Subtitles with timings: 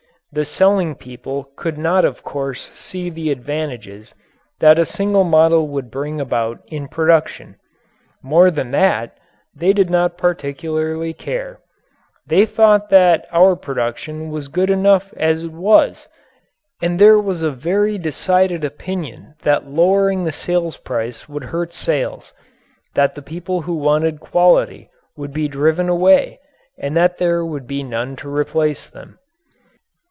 [0.33, 4.15] The selling people could not of course see the advantages
[4.61, 7.57] that a single model would bring about in production.
[8.23, 9.17] More than that,
[9.53, 11.59] they did not particularly care.
[12.25, 16.07] They thought that our production was good enough as it was
[16.81, 22.31] and there was a very decided opinion that lowering the sales price would hurt sales,
[22.95, 26.39] that the people who wanted quality would be driven away
[26.77, 29.17] and that there would be none to replace them.